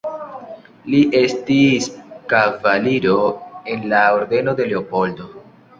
[0.93, 1.89] Li estis
[2.33, 3.21] kavaliro
[3.75, 5.35] en la Ordeno de Leopoldo.